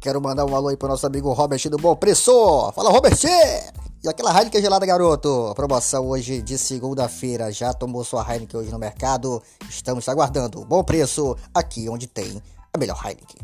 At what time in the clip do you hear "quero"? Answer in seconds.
0.00-0.18